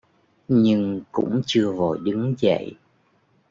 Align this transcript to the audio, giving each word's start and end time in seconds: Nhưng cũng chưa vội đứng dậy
Nhưng 0.47 1.01
cũng 1.11 1.41
chưa 1.45 1.71
vội 1.71 1.99
đứng 2.03 2.35
dậy 2.37 2.75